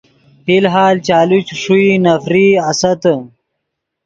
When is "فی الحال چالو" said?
0.43-1.39